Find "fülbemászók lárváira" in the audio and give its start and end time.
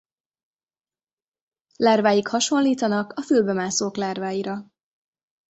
3.21-4.65